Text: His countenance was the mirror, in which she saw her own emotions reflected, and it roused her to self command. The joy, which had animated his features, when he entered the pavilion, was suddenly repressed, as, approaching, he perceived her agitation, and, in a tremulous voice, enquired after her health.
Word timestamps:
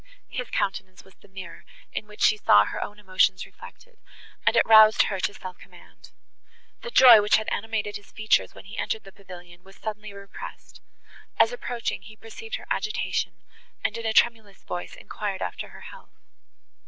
His 0.29 0.49
countenance 0.49 1.03
was 1.03 1.13
the 1.13 1.27
mirror, 1.27 1.63
in 1.93 2.07
which 2.07 2.23
she 2.23 2.35
saw 2.35 2.65
her 2.65 2.83
own 2.83 2.97
emotions 2.97 3.45
reflected, 3.45 3.99
and 4.47 4.55
it 4.55 4.65
roused 4.65 5.03
her 5.03 5.19
to 5.19 5.33
self 5.35 5.59
command. 5.59 6.09
The 6.81 6.89
joy, 6.89 7.21
which 7.21 7.35
had 7.35 7.47
animated 7.51 7.97
his 7.97 8.11
features, 8.11 8.55
when 8.55 8.65
he 8.65 8.79
entered 8.79 9.03
the 9.03 9.11
pavilion, 9.11 9.63
was 9.63 9.75
suddenly 9.75 10.11
repressed, 10.11 10.81
as, 11.37 11.51
approaching, 11.53 12.01
he 12.01 12.15
perceived 12.15 12.55
her 12.55 12.65
agitation, 12.71 13.43
and, 13.83 13.95
in 13.95 14.07
a 14.07 14.11
tremulous 14.11 14.63
voice, 14.63 14.95
enquired 14.95 15.43
after 15.43 15.69
her 15.69 15.81
health. 15.81 16.17